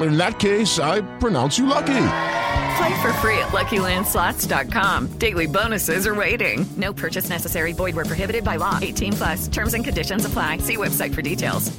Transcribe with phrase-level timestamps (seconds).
[0.00, 2.08] In that case, I pronounce you lucky.
[2.76, 5.18] Play for free at LuckyLandSlots.com.
[5.18, 6.66] Daily bonuses are waiting.
[6.76, 7.72] No purchase necessary.
[7.72, 8.78] Void where prohibited by law.
[8.82, 9.48] 18 plus.
[9.48, 10.58] Terms and conditions apply.
[10.58, 11.76] See website for details.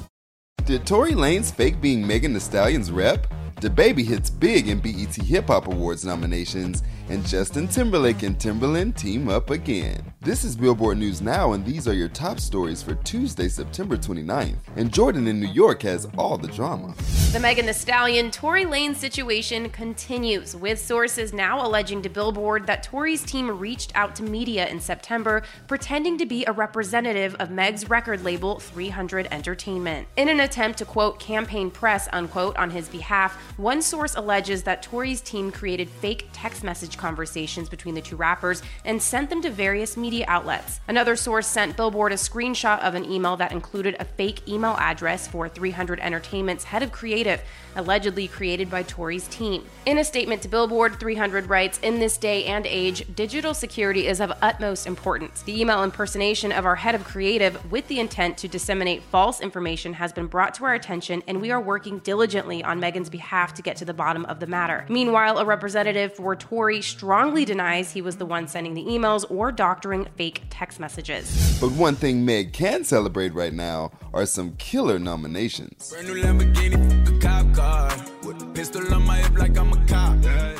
[0.65, 3.25] Did Tory Lanez fake being Megan Thee Stallion's rep?
[3.59, 9.29] DaBaby hits big in BET Hip Hop Awards nominations, and Justin Timberlake and Timbaland team
[9.29, 10.13] up again.
[10.21, 14.57] This is Billboard News Now, and these are your top stories for Tuesday, September 29th.
[14.75, 16.93] And Jordan in New York has all the drama.
[17.31, 22.83] The Megan Thee Stallion Tory Lanez situation continues, with sources now alleging to Billboard that
[22.83, 27.89] Tory's team reached out to media in September, pretending to be a representative of Meg's
[27.89, 30.07] record label 300 Entertainment.
[30.15, 34.83] In an attempt to quote campaign press unquote on his behalf, one source alleges that
[34.83, 39.49] Tory's team created fake text message conversations between the two rappers and sent them to
[39.49, 40.79] various media outlets.
[40.87, 45.27] Another source sent Billboard a screenshot of an email that included a fake email address
[45.27, 47.41] for 300 Entertainment's head of creative,
[47.75, 49.65] allegedly created by Tory's team.
[49.85, 54.19] In a statement to Billboard, 300 writes In this day and age, digital security is
[54.19, 55.41] of utmost importance.
[55.43, 59.93] The email impersonation of our head of creative with the intent to disseminate false information
[59.93, 63.61] has been brought to our attention, and we are working diligently on Megan's behalf to
[63.61, 64.85] get to the bottom of the matter.
[64.89, 69.51] Meanwhile, a representative for Tory strongly denies he was the one sending the emails or
[69.51, 71.57] doctoring fake text messages.
[71.61, 75.93] But one thing Meg can celebrate right now are some killer nominations.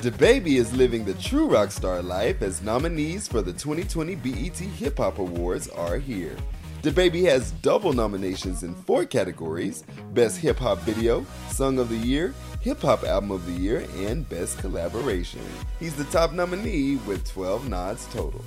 [0.01, 4.97] DaBaby is living the true rock star life as nominees for the 2020 BET Hip
[4.99, 6.35] Hop Awards are here.
[6.83, 12.33] DaBaby has double nominations in four categories Best Hip Hop Video, Song of the Year,
[12.67, 15.39] Hip Hop Album of the Year, and Best Collaboration.
[15.79, 18.43] He's the top nominee with 12 nods total.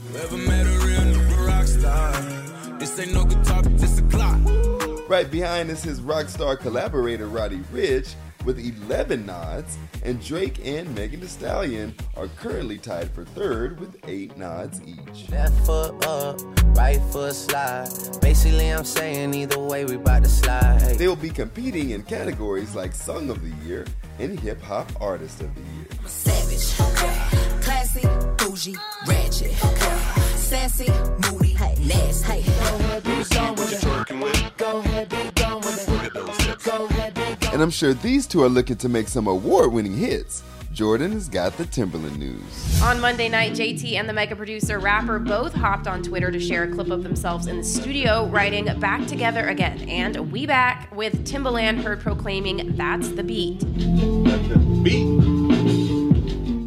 [5.08, 8.14] Right behind is his rock star collaborator Roddy Ricch
[8.44, 13.96] with 11 nods, and Drake and Megan Thee Stallion are currently tied for third with
[14.06, 15.30] 8 nods each.
[15.30, 16.40] Left foot up,
[16.76, 17.88] right foot slide.
[18.20, 20.82] Basically, I'm saying either way, we bout to slide.
[20.82, 20.96] Hey.
[20.96, 23.86] They'll be competing in categories like Song of the Year
[24.18, 25.86] and Hip Hop Artist of the Year.
[26.06, 27.60] Savage, okay.
[27.62, 28.06] classy,
[28.38, 28.76] bougie,
[29.06, 29.98] ratchet, okay.
[30.36, 30.90] sassy,
[31.30, 31.74] moody, hey.
[31.80, 32.40] nasty.
[32.40, 32.42] Hey.
[32.42, 34.56] Go ahead, be gone with it.
[34.56, 36.64] Go ahead, be gone with it.
[36.64, 37.19] Go ahead, be gone.
[37.52, 40.42] And I'm sure these two are looking to make some award winning hits.
[40.72, 42.80] Jordan has got the Timbaland news.
[42.80, 46.62] On Monday night, JT and the mega producer rapper both hopped on Twitter to share
[46.62, 49.88] a clip of themselves in the studio writing Back Together Again.
[49.88, 53.58] And we back with Timbaland heard proclaiming, That's the beat.
[53.60, 55.39] That's the beat.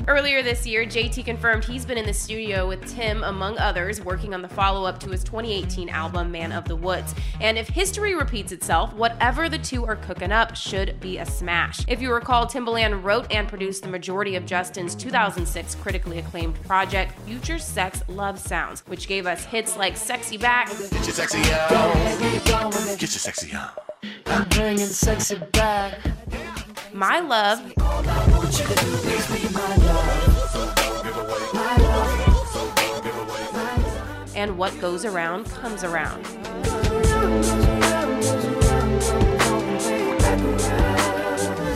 [0.06, 4.34] Earlier this year, JT confirmed he's been in the studio with Tim, among others, working
[4.34, 7.16] on the follow up to his 2018 album, Man of the Woods.
[7.40, 11.86] And if history repeats itself, whatever the two are cooking up should be a smash.
[11.88, 17.18] If you recall, Timbaland wrote and produced the majority of Justin's 2006 critically acclaimed project,
[17.20, 20.68] Future Sex Love Sounds, which gave us hits like Sexy Back.
[20.68, 22.20] Get your sexy on.
[22.20, 23.70] Get your sexy on.
[24.26, 25.98] I'm bringing sexy back.
[26.94, 27.84] My Love, to
[34.36, 36.24] and What Goes Around Comes Around.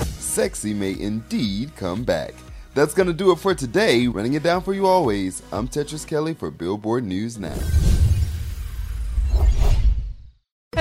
[0.06, 2.36] Sexy may indeed come back.
[2.75, 4.06] That's gonna do it for today.
[4.08, 5.42] Running it down for you always.
[5.52, 7.58] I'm Tetris Kelly for Billboard News Now.